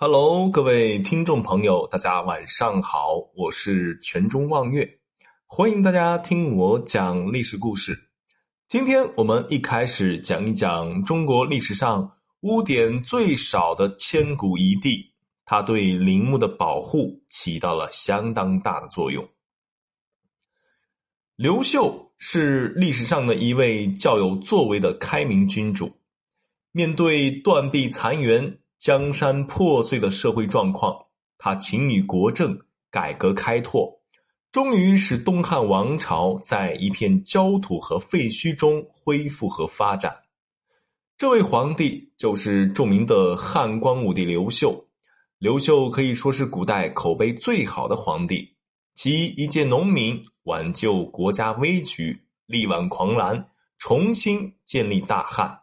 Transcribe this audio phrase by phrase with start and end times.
[0.00, 5.00] Hello，各位听众朋友，大家晚上好，我是全中望月，
[5.44, 7.98] 欢迎大家听我讲历史故事。
[8.68, 15.04] 今天我们一开始讲一讲中国历史上污点最少的千古一帝，
[15.44, 19.28] 他对陵墓的保护起到了相当大的作用。
[21.34, 25.90] 刘秀是历史上的一位较有作为的开明君主，
[26.70, 28.60] 面对断壁残垣。
[28.78, 30.96] 江山破碎的社会状况，
[31.36, 32.56] 他勤于国政，
[32.92, 34.00] 改革开拓，
[34.52, 40.16] 终于使东汉王朝在一片焦土和废墟中恢复和发展。
[41.16, 44.86] 这位皇帝就是著名的汉光武帝刘秀。
[45.40, 48.54] 刘秀可以说是古代口碑最好的皇帝，
[48.94, 52.16] 其一介农民挽救国家危局，
[52.46, 55.62] 力挽狂澜，重新建立大汉，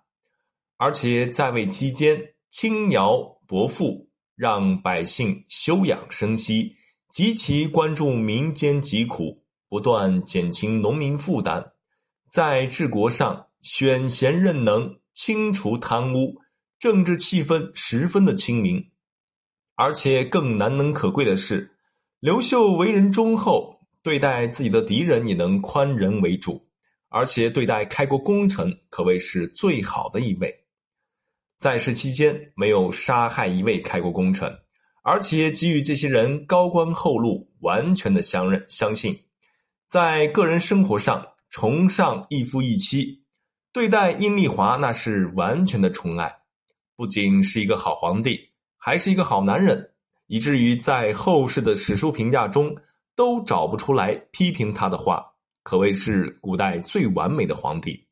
[0.75, 2.34] 而且在位期间。
[2.57, 6.73] 轻徭薄赋，让百姓休养生息，
[7.11, 11.73] 极其关注民间疾苦，不断减轻农民负担。
[12.31, 16.37] 在治国上选贤任能，清除贪污，
[16.79, 18.89] 政治气氛十分的清明。
[19.75, 21.75] 而且更难能可贵的是，
[22.21, 26.65] 刘秀为人忠厚，对待自己的敌人也能宽仁为主，
[27.09, 30.64] 而且对待开国功臣可谓是最好的一位。
[31.65, 34.55] 在世期间，没有杀害一位开国功臣，
[35.01, 39.19] 而且给予这些人高官厚禄，完全的相认相信。
[39.87, 43.23] 在个人生活上，崇尚一夫一妻，
[43.73, 46.31] 对待阴丽华那是完全的宠爱。
[46.95, 48.39] 不仅是一个好皇帝，
[48.77, 49.89] 还是一个好男人，
[50.27, 52.75] 以至于在后世的史书评价中
[53.15, 55.25] 都找不出来批评他的话，
[55.63, 58.05] 可谓是古代最完美的皇帝。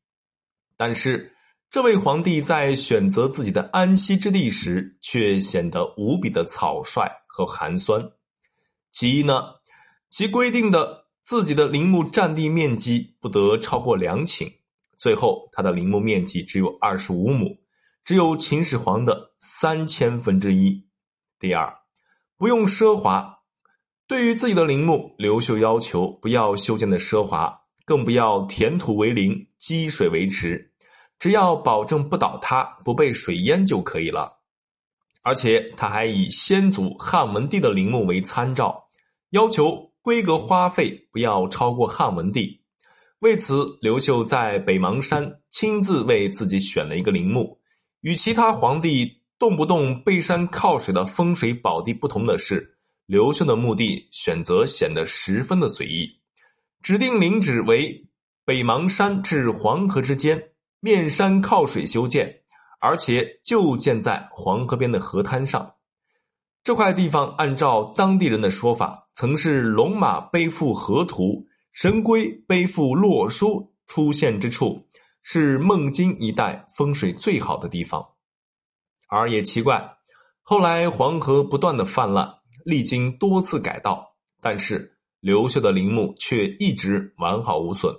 [0.76, 1.30] 但是。
[1.74, 8.12] 这位皇帝在选择自己的安息之地时，却显得无比的草率和寒酸。
[8.92, 9.46] 其一呢，
[10.12, 14.54] 其规定的自己的陵墓占地面积不得超过两顷，
[15.00, 17.58] 最后他的陵墓面积只有二十五亩，
[18.06, 20.88] 只有秦始皇的三千分之一。
[21.40, 21.76] 第二，
[22.38, 23.40] 不用奢华，
[24.06, 30.70] 对于自己的陵墓，刘秀要求不要修建的奢华，更不要填土为陵、积水为池。
[31.24, 34.40] 只要保证不倒塌、不被水淹就可以了，
[35.22, 38.90] 而且他还以先祖汉文帝的陵墓为参照，
[39.30, 42.60] 要求规格花费不要超过汉文帝。
[43.20, 47.58] 为此，刘秀在北邙山亲自为自己选了一个陵墓。
[48.02, 56.20] 与其他皇帝动不动背山靠水的风水宝地不同的是，刘秀的墓地选择显得十分的随意，
[56.82, 58.10] 指定陵址为
[58.44, 60.50] 北邙山至黄河之间。
[60.84, 62.42] 面山靠水修建，
[62.82, 65.76] 而且就建在黄河边的河滩上。
[66.62, 74.86] 这块地方按照当地人的说法，曾是龙马背负河图、神龟背负洛书出现之处，
[75.22, 78.06] 是孟津一带风水最好的地方。
[79.08, 79.90] 而也奇怪，
[80.42, 82.30] 后来黄河不断的泛滥，
[82.66, 84.06] 历经多次改道，
[84.42, 87.96] 但是留下的陵墓却一直完好无损，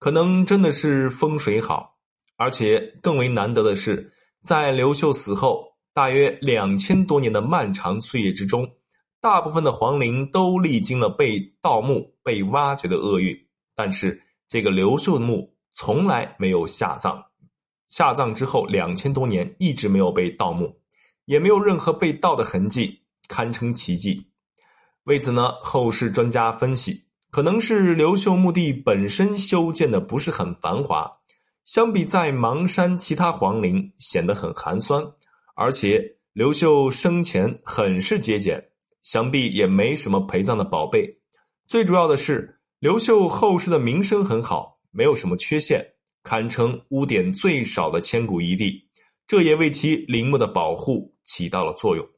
[0.00, 1.95] 可能真的是风水好。
[2.36, 8.68] 而且更为难得的是，在刘秀死后大约两千多年的漫长岁月之中，
[9.20, 13.34] 大部分的皇陵都历经了被盗墓、被挖掘的厄运。
[13.74, 17.22] 但是这个刘秀墓从来没有下葬，
[17.88, 20.78] 下葬之后两千多年一直没有被盗墓，
[21.24, 24.28] 也没有任何被盗的痕迹，堪称奇迹。
[25.04, 31.10] 为此呢，后世专家分析，可能是刘秀墓地本身修建的不是很繁华。
[31.66, 35.04] 相比在邙山其他皇陵显得很寒酸，
[35.56, 38.64] 而且刘秀生前很是节俭，
[39.02, 41.18] 想必也没什么陪葬的宝贝。
[41.66, 45.84] 最主要的是，刘秀后世的名声很好，没有什么缺陷，
[46.22, 48.88] 堪称污点最少的千古一帝，
[49.26, 52.08] 这也为其陵墓的保护起到了作用。